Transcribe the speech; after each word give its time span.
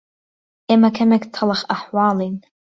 ئێمه 0.69 0.89
کەمێک 0.97 1.23
تهڵخ 1.33 1.61
ئهحواڵين 1.69 2.35